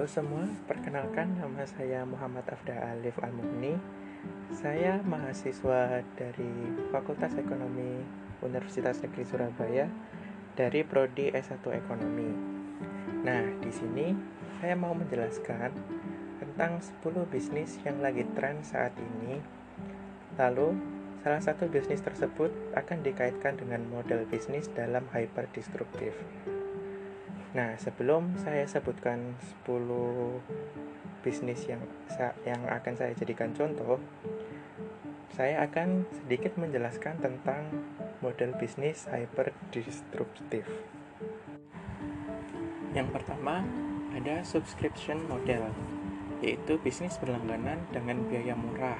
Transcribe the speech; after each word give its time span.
Halo 0.00 0.08
semua, 0.08 0.48
perkenalkan 0.64 1.36
nama 1.36 1.60
saya 1.68 2.08
Muhammad 2.08 2.48
Afda 2.48 2.72
Alif 2.96 3.20
al 3.20 3.36
Saya 4.48 4.96
mahasiswa 5.04 6.00
dari 6.16 6.72
Fakultas 6.88 7.36
Ekonomi 7.36 8.00
Universitas 8.40 8.96
Negeri 9.04 9.28
Surabaya 9.28 9.92
dari 10.56 10.88
prodi 10.88 11.28
S1 11.28 11.60
Ekonomi. 11.84 12.32
Nah, 13.28 13.44
di 13.60 13.68
sini 13.68 14.16
saya 14.64 14.72
mau 14.72 14.96
menjelaskan 14.96 15.68
tentang 16.40 16.80
10 16.80 17.28
bisnis 17.28 17.76
yang 17.84 18.00
lagi 18.00 18.24
tren 18.32 18.64
saat 18.64 18.96
ini. 18.96 19.36
Lalu, 20.40 20.80
salah 21.20 21.44
satu 21.44 21.68
bisnis 21.68 22.00
tersebut 22.00 22.48
akan 22.72 23.04
dikaitkan 23.04 23.60
dengan 23.60 23.84
model 23.92 24.24
bisnis 24.32 24.64
dalam 24.72 25.04
hyper. 25.12 25.44
Nah, 27.50 27.74
sebelum 27.74 28.38
saya 28.38 28.62
sebutkan 28.62 29.34
10 29.66 30.38
bisnis 31.20 31.66
yang 31.66 31.82
yang 32.46 32.62
akan 32.70 32.94
saya 32.94 33.12
jadikan 33.12 33.50
contoh, 33.50 33.98
saya 35.34 35.66
akan 35.66 36.06
sedikit 36.14 36.54
menjelaskan 36.54 37.18
tentang 37.18 37.66
model 38.22 38.54
bisnis 38.54 39.10
hyper 39.10 39.50
disruptive. 39.74 40.70
Yang 42.94 43.08
pertama, 43.18 43.66
ada 44.14 44.46
subscription 44.46 45.26
model, 45.26 45.74
yaitu 46.42 46.78
bisnis 46.78 47.18
berlangganan 47.18 47.82
dengan 47.90 48.22
biaya 48.30 48.54
murah 48.54 48.98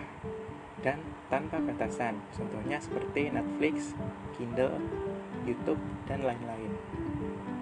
dan 0.85 1.01
tanpa 1.31 1.63
batasan. 1.63 2.21
Contohnya 2.37 2.83
seperti 2.83 3.31
Netflix, 3.33 3.97
Kindle, 4.37 4.77
YouTube, 5.47 5.81
dan 6.05 6.27
lain-lain. 6.27 6.60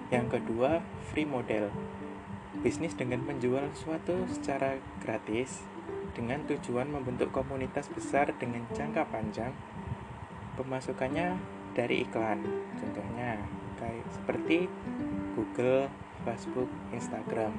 Yang 0.09 0.41
kedua, 0.41 0.81
free 1.13 1.29
model. 1.29 1.69
Bisnis 2.65 2.97
dengan 2.97 3.21
menjual 3.21 3.69
suatu 3.77 4.25
secara 4.25 4.81
gratis 5.05 5.61
dengan 6.17 6.41
tujuan 6.49 6.89
membentuk 6.89 7.29
komunitas 7.29 7.85
besar 7.93 8.33
dengan 8.41 8.65
jangka 8.73 9.05
panjang. 9.13 9.53
Pemasukannya 10.57 11.37
dari 11.77 12.01
iklan. 12.01 12.41
Contohnya 12.81 13.37
kayak 13.77 14.09
seperti 14.09 14.65
Google, 15.37 15.93
Facebook, 16.25 16.67
Instagram. 16.89 17.53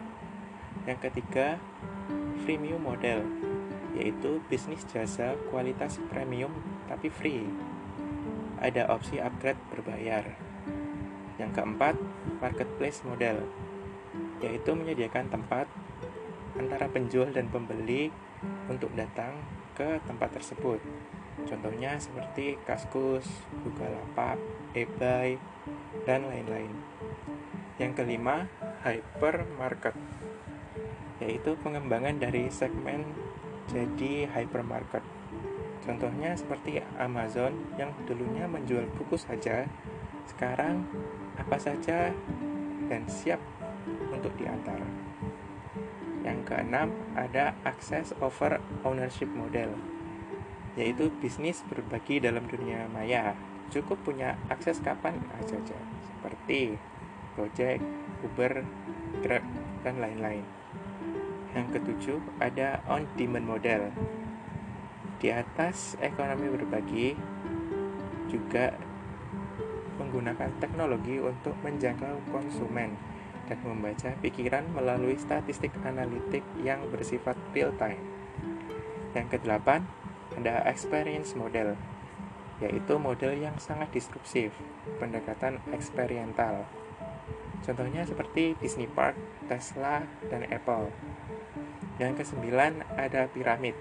Yang 0.90 1.06
ketiga, 1.06 1.62
freemium 2.42 2.82
model, 2.82 3.30
yaitu 3.94 4.42
bisnis 4.50 4.82
jasa 4.90 5.38
kualitas 5.54 6.02
premium 6.10 6.50
tapi 6.90 7.14
free. 7.14 7.46
Ada 8.58 8.90
opsi 8.90 9.22
upgrade 9.22 9.62
berbayar. 9.70 10.49
Yang 11.40 11.56
keempat, 11.56 11.96
marketplace 12.44 13.00
model, 13.08 13.48
yaitu 14.44 14.76
menyediakan 14.76 15.32
tempat 15.32 15.64
antara 16.60 16.84
penjual 16.92 17.32
dan 17.32 17.48
pembeli 17.48 18.12
untuk 18.68 18.92
datang 18.92 19.40
ke 19.72 19.96
tempat 20.04 20.36
tersebut. 20.36 20.84
Contohnya 21.48 21.96
seperti 21.96 22.60
Kaskus, 22.68 23.24
Bukalapak, 23.64 24.36
eBay, 24.76 25.40
dan 26.04 26.28
lain-lain. 26.28 26.68
Yang 27.80 28.04
kelima, 28.04 28.44
hypermarket, 28.84 29.96
yaitu 31.24 31.56
pengembangan 31.64 32.20
dari 32.20 32.52
segmen 32.52 33.08
jadi 33.72 34.28
hypermarket. 34.28 35.00
Contohnya 35.80 36.36
seperti 36.36 36.84
Amazon 37.00 37.56
yang 37.80 37.96
dulunya 38.04 38.44
menjual 38.44 38.84
buku 39.00 39.16
saja, 39.16 39.64
sekarang 40.28 40.84
apa 41.40 41.56
saja 41.56 42.12
dan 42.92 43.02
siap 43.08 43.40
untuk 44.12 44.30
diantar. 44.36 44.78
Yang 46.20 46.52
keenam, 46.52 46.92
ada 47.16 47.56
access 47.64 48.12
over 48.20 48.60
ownership 48.84 49.32
model, 49.32 49.72
yaitu 50.76 51.08
bisnis 51.24 51.64
berbagi 51.64 52.20
dalam 52.20 52.44
dunia 52.44 52.84
maya. 52.92 53.32
Cukup 53.70 54.02
punya 54.04 54.36
akses 54.50 54.82
kapan 54.82 55.16
saja, 55.46 55.78
seperti 56.02 56.74
Gojek, 57.38 57.80
Uber, 58.26 58.66
Grab, 59.22 59.46
dan 59.86 60.02
lain-lain. 60.02 60.42
Yang 61.54 61.78
ketujuh, 61.78 62.20
ada 62.42 62.82
on-demand 62.90 63.46
model. 63.46 63.82
Di 65.22 65.30
atas 65.30 65.94
ekonomi 66.02 66.50
berbagi, 66.50 67.14
juga 68.26 68.74
menggunakan 70.10 70.50
teknologi 70.58 71.22
untuk 71.22 71.54
menjangkau 71.62 72.34
konsumen 72.34 72.98
dan 73.46 73.62
membaca 73.62 74.10
pikiran 74.18 74.66
melalui 74.74 75.14
statistik 75.14 75.70
analitik 75.86 76.42
yang 76.58 76.82
bersifat 76.90 77.38
real 77.54 77.70
time. 77.78 78.02
Yang 79.14 79.38
kedelapan, 79.38 79.86
ada 80.34 80.66
experience 80.66 81.38
model, 81.38 81.78
yaitu 82.58 82.98
model 82.98 83.38
yang 83.38 83.54
sangat 83.62 83.94
disruptif, 83.94 84.50
pendekatan 84.98 85.62
eksperiental. 85.70 86.66
Contohnya 87.62 88.02
seperti 88.02 88.58
Disney 88.58 88.90
Park, 88.90 89.14
Tesla, 89.46 90.02
dan 90.26 90.42
Apple. 90.50 90.90
Yang 92.02 92.26
kesembilan, 92.26 92.82
ada 92.98 93.30
piramid, 93.30 93.78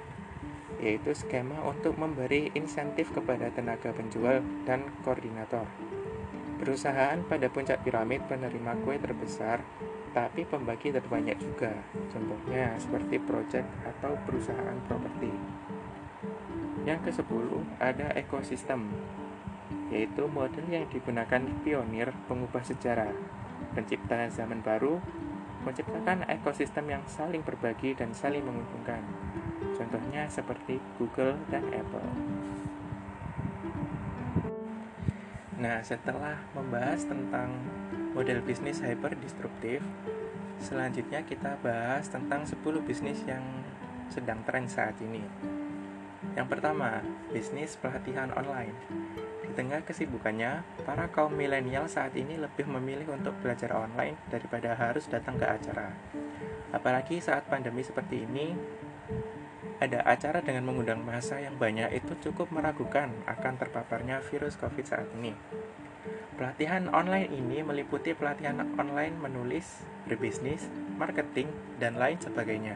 yaitu 0.77 1.13
skema 1.17 1.61
untuk 1.65 1.97
memberi 1.97 2.53
insentif 2.53 3.09
kepada 3.15 3.49
tenaga 3.49 3.95
penjual 3.95 4.45
dan 4.67 4.85
koordinator. 5.01 5.65
Perusahaan 6.59 7.15
pada 7.23 7.47
puncak 7.47 7.79
piramid 7.87 8.19
penerima 8.27 8.75
kue 8.83 8.99
terbesar, 8.99 9.63
tapi 10.11 10.43
pembagi 10.43 10.91
terbanyak 10.91 11.39
juga. 11.39 11.71
Contohnya 12.11 12.75
seperti 12.75 13.15
proyek 13.23 13.63
atau 13.87 14.19
perusahaan 14.27 14.75
properti. 14.83 15.31
Yang 16.83 16.99
ke-10 17.07 17.47
ada 17.79 18.11
ekosistem, 18.11 18.91
yaitu 19.87 20.27
model 20.27 20.67
yang 20.67 20.83
digunakan 20.91 21.41
pionir 21.63 22.11
pengubah 22.27 22.67
sejarah, 22.67 23.15
pencipta 23.71 24.27
zaman 24.27 24.59
baru, 24.59 24.99
menciptakan 25.63 26.27
ekosistem 26.27 26.91
yang 26.91 27.03
saling 27.07 27.43
berbagi 27.43 27.95
dan 27.95 28.11
saling 28.11 28.43
menguntungkan. 28.43 29.03
Contohnya 29.75 30.27
seperti 30.27 30.79
Google 30.99 31.39
dan 31.47 31.63
Apple. 31.71 32.09
Nah, 35.59 35.83
setelah 35.83 36.39
membahas 36.55 37.03
tentang 37.03 37.51
model 38.15 38.39
bisnis 38.47 38.79
hyper 38.79 39.11
disruptif, 39.19 39.83
selanjutnya 40.63 41.19
kita 41.27 41.59
bahas 41.59 42.07
tentang 42.07 42.47
10 42.47 42.79
bisnis 42.79 43.19
yang 43.27 43.43
sedang 44.07 44.39
tren 44.47 44.71
saat 44.71 44.95
ini. 45.03 45.19
Yang 46.39 46.47
pertama, 46.47 47.03
bisnis 47.35 47.75
pelatihan 47.75 48.31
online. 48.39 48.71
Di 49.43 49.51
tengah 49.51 49.83
kesibukannya, 49.83 50.63
para 50.87 51.11
kaum 51.11 51.35
milenial 51.35 51.91
saat 51.91 52.15
ini 52.15 52.39
lebih 52.39 52.63
memilih 52.63 53.11
untuk 53.11 53.35
belajar 53.43 53.75
online 53.75 54.15
daripada 54.31 54.71
harus 54.79 55.11
datang 55.11 55.35
ke 55.35 55.43
acara. 55.43 55.91
Apalagi 56.71 57.19
saat 57.19 57.43
pandemi 57.51 57.83
seperti 57.83 58.23
ini, 58.23 58.55
ada 59.79 60.03
acara 60.03 60.43
dengan 60.43 60.67
mengundang 60.67 60.99
masa 61.07 61.39
yang 61.39 61.55
banyak 61.55 61.87
itu 61.95 62.11
cukup 62.19 62.51
meragukan 62.51 63.15
akan 63.23 63.55
terpaparnya 63.55 64.19
virus 64.27 64.59
COVID 64.59 64.83
saat 64.83 65.07
ini. 65.15 65.31
Pelatihan 66.35 66.87
online 66.91 67.31
ini 67.31 67.63
meliputi 67.63 68.15
pelatihan 68.15 68.63
online 68.79 69.15
menulis, 69.19 69.83
berbisnis, 70.07 70.67
marketing, 70.95 71.51
dan 71.79 71.95
lain 71.95 72.19
sebagainya. 72.19 72.75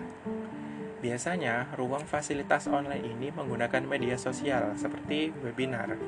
Biasanya, 1.03 1.75
ruang 1.75 2.07
fasilitas 2.07 2.71
online 2.71 3.03
ini 3.03 3.27
menggunakan 3.35 3.83
media 3.83 4.15
sosial 4.15 4.75
seperti 4.79 5.35
webinar. 5.43 5.99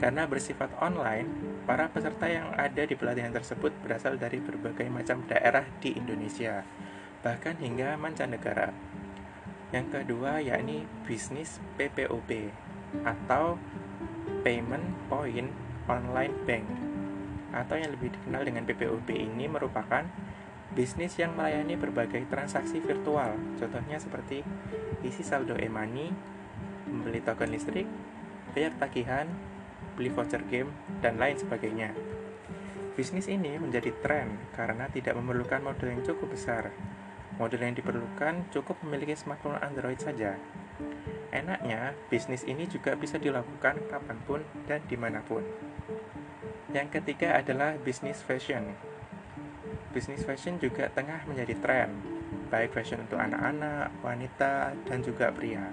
Karena 0.00 0.28
bersifat 0.28 0.72
online, 0.80 1.28
para 1.68 1.88
peserta 1.92 2.28
yang 2.28 2.52
ada 2.56 2.84
di 2.84 2.96
pelatihan 2.96 3.32
tersebut 3.32 3.72
berasal 3.84 4.16
dari 4.16 4.40
berbagai 4.40 4.88
macam 4.88 5.24
daerah 5.28 5.64
di 5.80 5.96
Indonesia, 5.96 6.64
bahkan 7.20 7.56
hingga 7.60 7.96
mancanegara. 8.00 8.95
Yang 9.76 9.92
kedua 9.92 10.40
yakni 10.40 10.88
bisnis 11.04 11.60
PPOP 11.76 12.48
atau 13.04 13.60
Payment 14.40 14.88
Point 15.12 15.52
Online 15.84 16.32
Bank 16.48 16.64
atau 17.52 17.76
yang 17.76 17.92
lebih 17.92 18.16
dikenal 18.16 18.48
dengan 18.48 18.64
PPOP 18.64 19.12
ini 19.12 19.44
merupakan 19.44 20.08
bisnis 20.72 21.20
yang 21.20 21.36
melayani 21.36 21.76
berbagai 21.76 22.24
transaksi 22.32 22.80
virtual. 22.80 23.36
Contohnya 23.60 24.00
seperti 24.00 24.40
isi 25.04 25.20
saldo 25.20 25.52
e-money, 25.60 26.08
membeli 26.88 27.20
token 27.20 27.52
listrik, 27.52 27.84
bayar 28.56 28.72
tagihan, 28.80 29.28
beli 29.92 30.08
voucher 30.08 30.40
game, 30.48 30.72
dan 31.04 31.20
lain 31.20 31.36
sebagainya. 31.36 31.92
Bisnis 32.96 33.28
ini 33.28 33.60
menjadi 33.60 33.92
tren 34.00 34.40
karena 34.56 34.88
tidak 34.88 35.20
memerlukan 35.20 35.60
modal 35.60 35.92
yang 35.92 36.00
cukup 36.00 36.32
besar, 36.32 36.72
Model 37.36 37.68
yang 37.68 37.76
diperlukan 37.76 38.48
cukup 38.48 38.80
memiliki 38.80 39.12
smartphone 39.12 39.60
Android 39.60 40.00
saja. 40.00 40.40
Enaknya, 41.28 41.92
bisnis 42.08 42.48
ini 42.48 42.64
juga 42.64 42.96
bisa 42.96 43.20
dilakukan 43.20 43.76
kapan 43.92 44.18
pun 44.24 44.40
dan 44.64 44.80
di 44.88 44.96
mana 44.96 45.20
pun. 45.20 45.44
Yang 46.72 47.00
ketiga 47.00 47.36
adalah 47.36 47.76
bisnis 47.76 48.24
fashion. 48.24 48.72
Bisnis 49.92 50.24
fashion 50.24 50.56
juga 50.56 50.88
tengah 50.92 51.24
menjadi 51.28 51.56
tren. 51.60 51.90
baik 52.46 52.78
fashion 52.78 53.02
untuk 53.02 53.18
anak-anak, 53.18 53.90
wanita, 54.06 54.70
dan 54.86 55.02
juga 55.02 55.34
pria. 55.34 55.66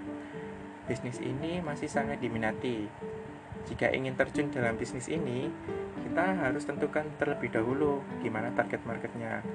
Bisnis 0.90 1.22
ini 1.22 1.62
masih 1.62 1.86
sangat 1.86 2.18
diminati. 2.18 2.90
Jika 3.70 3.94
ingin 3.94 4.18
terjun 4.18 4.50
dalam 4.50 4.74
bisnis 4.74 5.06
ini, 5.06 5.54
kita 6.02 6.34
harus 6.34 6.66
tentukan 6.66 7.06
terlebih 7.22 7.54
dahulu 7.54 8.02
di 8.26 8.28
mana 8.34 8.50
target 8.58 8.82
marketnya. 8.90 9.46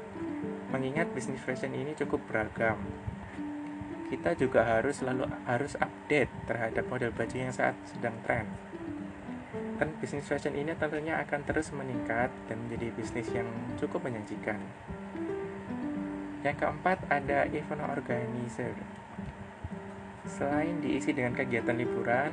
Mengingat 0.69 1.09
bisnis 1.17 1.41
fashion 1.41 1.73
ini 1.73 1.97
cukup 1.97 2.20
beragam, 2.29 2.76
kita 4.09 4.32
juga 4.41 4.65
harus 4.65 5.05
selalu 5.05 5.29
harus 5.44 5.76
update 5.76 6.32
terhadap 6.49 6.85
model 6.88 7.12
baju 7.12 7.37
yang 7.37 7.53
saat 7.53 7.76
sedang 7.85 8.17
tren. 8.25 8.49
Dan 9.76 9.93
bisnis 10.00 10.25
fashion 10.25 10.56
ini 10.56 10.73
tentunya 10.76 11.20
akan 11.20 11.44
terus 11.44 11.73
meningkat 11.76 12.32
dan 12.49 12.56
menjadi 12.67 12.88
bisnis 12.97 13.29
yang 13.32 13.49
cukup 13.76 14.09
menjanjikan. 14.09 14.61
Yang 16.41 16.56
keempat 16.65 17.05
ada 17.12 17.49
event 17.53 17.85
organizer. 17.85 18.73
Selain 20.25 20.81
diisi 20.81 21.12
dengan 21.12 21.37
kegiatan 21.37 21.76
liburan 21.76 22.32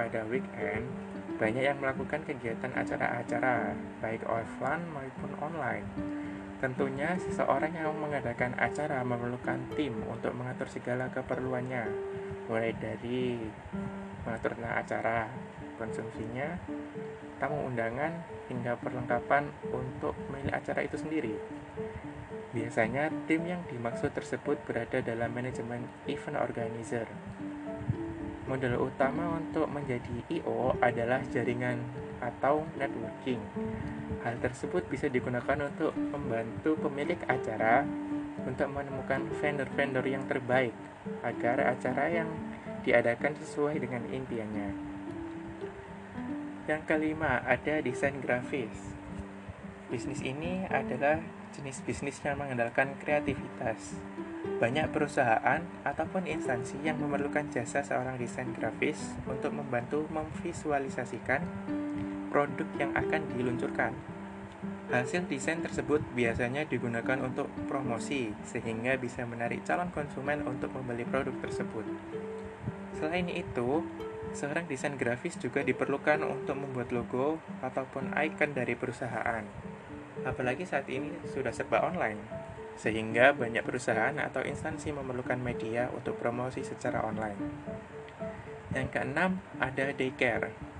pada 0.00 0.24
weekend, 0.28 0.88
banyak 1.36 1.64
yang 1.64 1.76
melakukan 1.80 2.24
kegiatan 2.24 2.72
acara-acara 2.72 3.76
baik 4.00 4.24
offline 4.24 4.84
maupun 4.92 5.32
online 5.40 5.84
Tentunya 6.56 7.12
seseorang 7.20 7.76
yang 7.76 7.92
mengadakan 8.00 8.56
acara 8.56 9.04
memerlukan 9.04 9.60
tim 9.76 9.92
untuk 10.08 10.32
mengatur 10.32 10.72
segala 10.72 11.12
keperluannya, 11.12 11.84
mulai 12.48 12.72
dari 12.80 13.36
mengatur 14.24 14.56
acara, 14.64 15.28
konsumsinya, 15.76 16.56
tamu 17.36 17.68
undangan, 17.68 18.24
hingga 18.48 18.80
perlengkapan 18.80 19.52
untuk 19.68 20.16
milik 20.32 20.56
acara 20.56 20.80
itu 20.80 20.96
sendiri. 20.96 21.36
Biasanya 22.56 23.12
tim 23.28 23.44
yang 23.44 23.60
dimaksud 23.68 24.16
tersebut 24.16 24.56
berada 24.64 25.04
dalam 25.04 25.28
manajemen 25.36 25.84
event 26.08 26.40
organizer. 26.40 27.04
Model 28.48 28.80
utama 28.80 29.36
untuk 29.36 29.68
menjadi 29.68 30.24
IO 30.32 30.72
adalah 30.80 31.20
jaringan 31.28 31.82
atau 32.26 32.66
networking. 32.74 33.38
Hal 34.26 34.42
tersebut 34.42 34.82
bisa 34.90 35.06
digunakan 35.06 35.56
untuk 35.62 35.94
membantu 35.94 36.74
pemilik 36.82 37.18
acara 37.30 37.86
untuk 38.42 38.68
menemukan 38.70 39.26
vendor-vendor 39.38 40.06
yang 40.06 40.26
terbaik 40.26 40.74
agar 41.22 41.74
acara 41.74 42.10
yang 42.10 42.30
diadakan 42.82 43.34
sesuai 43.42 43.82
dengan 43.82 44.02
impiannya. 44.10 44.70
Yang 46.66 46.82
kelima, 46.86 47.42
ada 47.46 47.78
desain 47.78 48.18
grafis. 48.18 48.94
Bisnis 49.86 50.18
ini 50.22 50.66
adalah 50.66 51.22
jenis 51.54 51.78
bisnis 51.86 52.18
yang 52.26 52.42
mengandalkan 52.42 52.98
kreativitas. 52.98 53.94
Banyak 54.58 54.90
perusahaan 54.90 55.62
ataupun 55.86 56.26
instansi 56.26 56.82
yang 56.82 56.98
memerlukan 56.98 57.46
jasa 57.54 57.86
seorang 57.86 58.18
desain 58.18 58.50
grafis 58.50 59.14
untuk 59.30 59.54
membantu 59.54 60.10
memvisualisasikan 60.10 61.46
produk 62.36 62.68
yang 62.76 62.92
akan 62.92 63.32
diluncurkan. 63.32 63.96
Hasil 64.92 65.24
desain 65.24 65.64
tersebut 65.64 66.04
biasanya 66.12 66.68
digunakan 66.68 67.16
untuk 67.24 67.48
promosi, 67.64 68.36
sehingga 68.44 69.00
bisa 69.00 69.24
menarik 69.24 69.64
calon 69.64 69.88
konsumen 69.88 70.44
untuk 70.44 70.68
membeli 70.76 71.08
produk 71.08 71.32
tersebut. 71.40 71.88
Selain 72.92 73.24
itu, 73.32 73.88
seorang 74.36 74.68
desain 74.68 75.00
grafis 75.00 75.40
juga 75.40 75.64
diperlukan 75.64 76.20
untuk 76.28 76.60
membuat 76.60 76.92
logo 76.92 77.40
ataupun 77.64 78.12
icon 78.20 78.52
dari 78.52 78.76
perusahaan. 78.76 79.42
Apalagi 80.28 80.68
saat 80.68 80.92
ini 80.92 81.16
sudah 81.32 81.56
serba 81.56 81.88
online, 81.88 82.20
sehingga 82.76 83.32
banyak 83.32 83.64
perusahaan 83.64 84.12
atau 84.20 84.44
instansi 84.44 84.92
memerlukan 84.92 85.40
media 85.40 85.88
untuk 85.88 86.20
promosi 86.20 86.60
secara 86.60 87.00
online. 87.00 87.40
Yang 88.76 88.92
keenam, 88.92 89.40
ada 89.56 89.88
daycare 89.96 90.75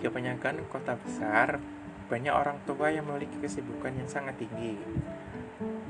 kebanyakan 0.00 0.64
kota 0.68 0.96
besar, 1.00 1.60
banyak 2.12 2.32
orang 2.32 2.60
tua 2.68 2.92
yang 2.92 3.08
memiliki 3.08 3.40
kesibukan 3.40 3.96
yang 3.96 4.08
sangat 4.08 4.36
tinggi. 4.36 4.76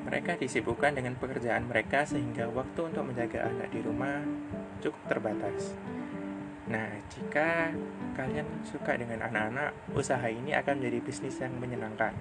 Mereka 0.06 0.38
disibukkan 0.38 0.94
dengan 0.94 1.18
pekerjaan 1.18 1.66
mereka 1.66 2.06
sehingga 2.06 2.46
waktu 2.46 2.80
untuk 2.86 3.02
menjaga 3.10 3.50
anak 3.50 3.74
di 3.74 3.82
rumah 3.82 4.22
cukup 4.78 5.02
terbatas. 5.10 5.74
Nah, 6.70 6.94
jika 7.10 7.74
kalian 8.14 8.46
suka 8.62 8.94
dengan 8.94 9.26
anak-anak, 9.26 9.74
usaha 9.98 10.26
ini 10.30 10.54
akan 10.54 10.78
menjadi 10.78 10.98
bisnis 11.02 11.42
yang 11.42 11.58
menyenangkan. 11.58 12.14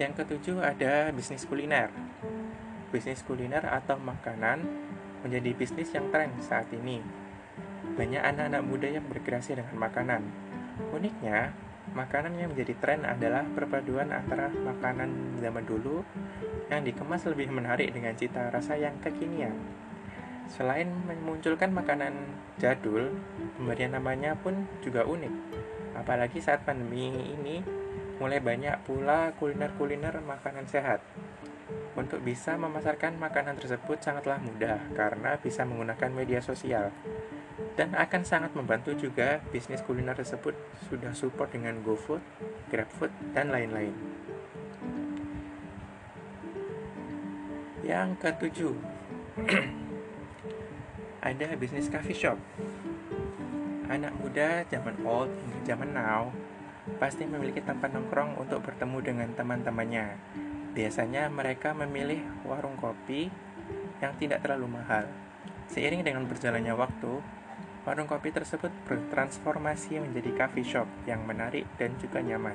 Yang 0.00 0.24
ketujuh 0.24 0.64
ada 0.64 1.12
bisnis 1.12 1.44
kuliner. 1.44 1.92
Bisnis 2.88 3.20
kuliner 3.20 3.68
atau 3.68 4.00
makanan 4.00 4.64
menjadi 5.20 5.52
bisnis 5.52 5.92
yang 5.92 6.08
tren 6.08 6.32
saat 6.40 6.72
ini 6.72 7.19
banyak 7.94 8.22
anak-anak 8.22 8.62
muda 8.62 8.88
yang 8.88 9.04
berkreasi 9.06 9.58
dengan 9.58 9.76
makanan. 9.78 10.22
Uniknya, 10.94 11.52
makanan 11.92 12.38
yang 12.38 12.54
menjadi 12.54 12.74
tren 12.78 13.02
adalah 13.02 13.42
perpaduan 13.50 14.14
antara 14.14 14.48
makanan 14.50 15.40
zaman 15.42 15.64
dulu 15.66 16.06
yang 16.70 16.86
dikemas 16.86 17.26
lebih 17.26 17.50
menarik 17.50 17.90
dengan 17.90 18.14
cita 18.14 18.48
rasa 18.48 18.78
yang 18.78 18.94
kekinian. 19.02 19.54
Selain 20.50 20.86
memunculkan 20.86 21.70
makanan 21.70 22.14
jadul, 22.58 23.14
pemberian 23.58 23.94
namanya 23.94 24.34
pun 24.34 24.66
juga 24.82 25.06
unik. 25.06 25.34
Apalagi 25.94 26.42
saat 26.42 26.66
pandemi 26.66 27.10
ini, 27.10 27.62
mulai 28.18 28.42
banyak 28.42 28.82
pula 28.86 29.34
kuliner-kuliner 29.38 30.22
makanan 30.22 30.66
sehat. 30.66 31.02
Untuk 31.94 32.22
bisa 32.22 32.54
memasarkan 32.54 33.18
makanan 33.18 33.58
tersebut 33.58 33.98
sangatlah 33.98 34.38
mudah 34.38 34.78
karena 34.94 35.38
bisa 35.42 35.66
menggunakan 35.66 36.10
media 36.14 36.38
sosial 36.38 36.94
dan 37.78 37.94
akan 37.94 38.22
sangat 38.26 38.52
membantu 38.54 38.94
juga 38.98 39.38
bisnis 39.54 39.82
kuliner 39.84 40.16
tersebut 40.16 40.54
sudah 40.90 41.14
support 41.14 41.54
dengan 41.54 41.78
GoFood, 41.84 42.22
GrabFood, 42.70 43.12
dan 43.34 43.54
lain-lain. 43.54 43.94
Yang 47.86 48.08
ketujuh, 48.22 48.74
ada 51.30 51.48
bisnis 51.58 51.90
coffee 51.90 52.16
shop. 52.16 52.38
Anak 53.90 54.14
muda 54.22 54.62
zaman 54.70 54.94
old 55.02 55.30
hingga 55.34 55.60
zaman 55.74 55.90
now 55.90 56.30
pasti 57.02 57.26
memiliki 57.26 57.60
tempat 57.62 57.90
nongkrong 57.92 58.38
untuk 58.38 58.62
bertemu 58.62 58.98
dengan 59.02 59.28
teman-temannya. 59.34 60.16
Biasanya 60.70 61.26
mereka 61.28 61.74
memilih 61.74 62.22
warung 62.46 62.78
kopi 62.78 63.26
yang 63.98 64.14
tidak 64.16 64.42
terlalu 64.46 64.80
mahal. 64.80 65.06
Seiring 65.70 66.02
dengan 66.02 66.26
berjalannya 66.26 66.74
waktu, 66.74 67.22
Warung 67.80 68.04
kopi 68.04 68.28
tersebut 68.28 68.68
bertransformasi 68.84 70.04
menjadi 70.04 70.36
coffee 70.36 70.68
shop 70.68 70.84
yang 71.08 71.24
menarik 71.24 71.64
dan 71.80 71.96
juga 71.96 72.20
nyaman. 72.20 72.52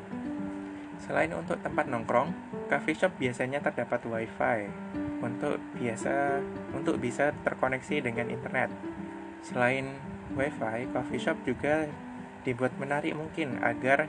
Selain 1.02 1.34
untuk 1.34 1.58
tempat 1.66 1.90
nongkrong, 1.90 2.30
coffee 2.70 2.94
shop 2.94 3.18
biasanya 3.18 3.58
terdapat 3.58 4.06
wifi 4.06 4.70
untuk 5.26 5.58
biasa 5.82 6.40
untuk 6.78 7.02
bisa 7.02 7.34
terkoneksi 7.42 8.06
dengan 8.06 8.30
internet. 8.30 8.70
Selain 9.42 9.98
wifi, 10.38 10.94
coffee 10.94 11.22
shop 11.22 11.42
juga 11.42 11.90
dibuat 12.46 12.78
menarik 12.78 13.18
mungkin 13.18 13.58
agar 13.66 14.06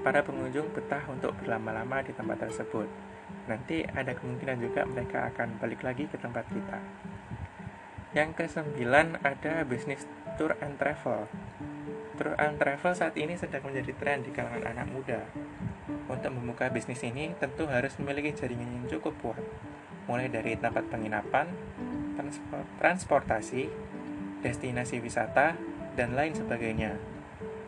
para 0.00 0.24
pengunjung 0.24 0.72
betah 0.72 1.04
untuk 1.12 1.36
berlama-lama 1.44 2.00
di 2.00 2.16
tempat 2.16 2.48
tersebut. 2.48 2.88
Nanti 3.44 3.84
ada 3.84 4.16
kemungkinan 4.16 4.64
juga 4.64 4.88
mereka 4.88 5.28
akan 5.28 5.60
balik 5.60 5.84
lagi 5.84 6.08
ke 6.08 6.16
tempat 6.16 6.48
kita. 6.48 6.80
Yang 8.16 8.40
kesembilan 8.40 9.20
ada 9.20 9.68
bisnis 9.68 10.08
tour 10.38 10.54
and 10.62 10.78
travel. 10.78 11.26
Tour 12.14 12.38
and 12.38 12.54
travel 12.62 12.94
saat 12.94 13.18
ini 13.18 13.34
sedang 13.34 13.66
menjadi 13.66 13.90
tren 13.98 14.22
di 14.22 14.30
kalangan 14.30 14.70
anak 14.70 14.86
muda. 14.86 15.26
Untuk 16.06 16.30
membuka 16.30 16.70
bisnis 16.70 17.02
ini 17.02 17.34
tentu 17.42 17.66
harus 17.66 17.98
memiliki 17.98 18.30
jaringan 18.38 18.70
yang 18.70 18.86
cukup 18.86 19.18
kuat, 19.18 19.42
mulai 20.06 20.30
dari 20.30 20.54
tempat 20.54 20.86
penginapan, 20.86 21.50
transportasi, 22.78 23.66
destinasi 24.40 25.02
wisata, 25.02 25.58
dan 25.98 26.14
lain 26.14 26.32
sebagainya. 26.38 26.94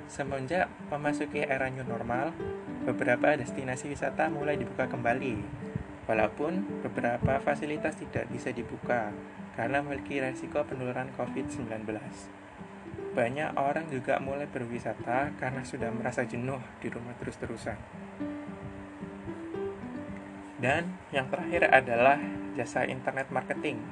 Semenjak 0.06 0.70
memasuki 0.94 1.42
era 1.42 1.66
new 1.74 1.82
normal, 1.82 2.30
beberapa 2.86 3.34
destinasi 3.34 3.90
wisata 3.90 4.30
mulai 4.30 4.54
dibuka 4.54 4.86
kembali, 4.86 5.42
walaupun 6.06 6.82
beberapa 6.86 7.42
fasilitas 7.42 7.98
tidak 7.98 8.30
bisa 8.30 8.54
dibuka 8.54 9.10
karena 9.58 9.82
memiliki 9.82 10.22
resiko 10.22 10.62
penularan 10.62 11.10
COVID-19. 11.18 11.86
Banyak 13.10 13.58
orang 13.58 13.90
juga 13.90 14.22
mulai 14.22 14.46
berwisata 14.46 15.34
karena 15.34 15.66
sudah 15.66 15.90
merasa 15.90 16.22
jenuh 16.22 16.62
di 16.78 16.86
rumah 16.86 17.10
terus-terusan. 17.18 17.74
Dan 20.60 20.94
yang 21.10 21.26
terakhir 21.26 21.66
adalah 21.72 22.22
jasa 22.54 22.86
internet 22.86 23.32
marketing. 23.34 23.82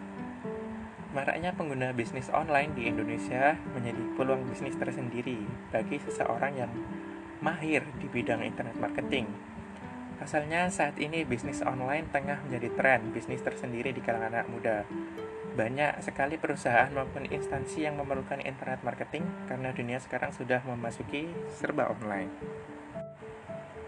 Maraknya 1.17 1.57
pengguna 1.57 1.91
bisnis 1.97 2.29
online 2.31 2.77
di 2.77 2.87
Indonesia 2.87 3.57
menjadi 3.73 4.03
peluang 4.15 4.45
bisnis 4.47 4.77
tersendiri 4.77 5.41
bagi 5.73 5.99
seseorang 5.99 6.53
yang 6.55 6.71
mahir 7.41 7.83
di 7.99 8.07
bidang 8.07 8.45
internet 8.45 8.77
marketing. 8.77 9.27
Asalnya 10.21 10.69
saat 10.69 11.01
ini 11.01 11.25
bisnis 11.25 11.65
online 11.65 12.11
tengah 12.13 12.45
menjadi 12.47 12.69
tren 12.77 13.01
bisnis 13.11 13.41
tersendiri 13.41 13.91
di 13.91 14.05
kalangan 14.05 14.37
anak 14.37 14.49
muda. 14.53 14.77
Banyak 15.59 16.07
sekali 16.07 16.39
perusahaan 16.39 16.87
maupun 16.95 17.27
instansi 17.27 17.83
yang 17.83 17.99
memerlukan 17.99 18.39
internet 18.39 18.79
marketing 18.87 19.27
karena 19.51 19.75
dunia 19.75 19.99
sekarang 19.99 20.31
sudah 20.31 20.63
memasuki 20.63 21.27
serba 21.51 21.91
online. 21.91 22.31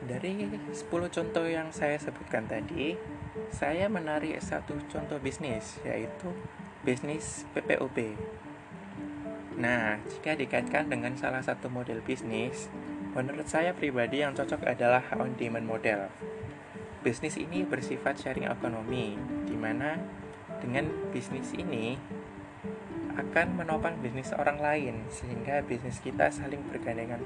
Dari 0.03 0.51
10 0.51 0.91
contoh 0.91 1.47
yang 1.47 1.71
saya 1.71 1.95
sebutkan 2.03 2.51
tadi, 2.51 2.99
saya 3.55 3.87
menarik 3.87 4.35
satu 4.43 4.75
contoh 4.91 5.23
bisnis 5.23 5.79
yaitu 5.87 6.35
bisnis 6.83 7.47
PPOP. 7.55 8.19
Nah, 9.55 10.03
jika 10.11 10.35
dikaitkan 10.35 10.91
dengan 10.91 11.15
salah 11.15 11.47
satu 11.47 11.71
model 11.71 12.03
bisnis, 12.03 12.67
menurut 13.15 13.47
saya 13.47 13.71
pribadi 13.79 14.27
yang 14.27 14.35
cocok 14.35 14.67
adalah 14.67 15.07
on-demand 15.15 15.71
model. 15.71 16.11
Bisnis 17.07 17.39
ini 17.39 17.63
bersifat 17.63 18.19
sharing 18.19 18.51
ekonomi, 18.51 19.15
di 19.47 19.55
mana 19.55 20.20
dengan 20.61 20.89
bisnis 21.11 21.57
ini 21.57 21.97
akan 23.17 23.59
menopang 23.59 23.99
bisnis 24.01 24.33
orang 24.33 24.61
lain, 24.63 25.05
sehingga 25.11 25.61
bisnis 25.67 26.01
kita 26.01 26.31
saling 26.31 26.63
bergandengan, 26.71 27.21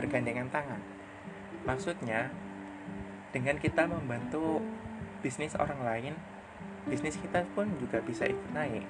bergandengan 0.00 0.48
tangan. 0.50 0.80
Maksudnya, 1.68 2.32
dengan 3.30 3.60
kita 3.60 3.84
membantu 3.84 4.64
bisnis 5.20 5.52
orang 5.58 5.84
lain, 5.84 6.14
bisnis 6.88 7.20
kita 7.20 7.44
pun 7.52 7.68
juga 7.76 8.00
bisa 8.00 8.24
ikut 8.24 8.50
naik. 8.56 8.86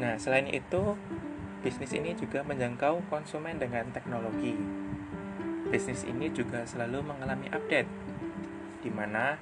Nah, 0.00 0.16
selain 0.16 0.48
itu, 0.48 0.96
bisnis 1.60 1.92
ini 1.92 2.16
juga 2.16 2.40
menjangkau 2.44 3.04
konsumen 3.12 3.60
dengan 3.60 3.88
teknologi. 3.92 4.56
Bisnis 5.68 6.06
ini 6.06 6.30
juga 6.30 6.64
selalu 6.64 7.04
mengalami 7.04 7.50
update, 7.52 7.90
di 8.80 8.90
mana 8.92 9.36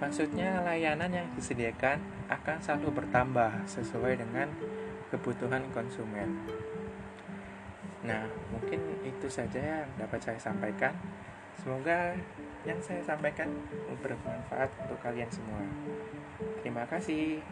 maksudnya 0.00 0.64
layanan 0.64 1.12
yang 1.12 1.28
disediakan 1.36 2.00
akan 2.32 2.56
selalu 2.64 3.04
bertambah 3.04 3.68
sesuai 3.68 4.16
dengan 4.16 4.48
kebutuhan 5.12 5.62
konsumen. 5.76 6.40
Nah, 8.00 8.24
mungkin 8.48 8.80
itu 9.04 9.28
saja 9.28 9.84
yang 9.84 9.88
dapat 10.00 10.18
saya 10.24 10.40
sampaikan. 10.40 10.96
Semoga 11.60 12.16
yang 12.64 12.80
saya 12.80 13.04
sampaikan 13.04 13.52
bermanfaat 14.00 14.72
untuk 14.88 14.96
kalian 15.04 15.28
semua. 15.28 15.60
Terima 16.64 16.88
kasih. 16.88 17.44